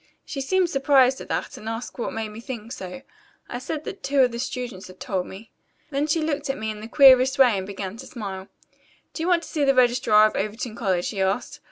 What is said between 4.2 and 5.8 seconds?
of the students had told me so.